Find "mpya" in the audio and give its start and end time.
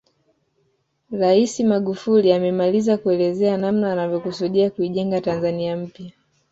5.77-6.11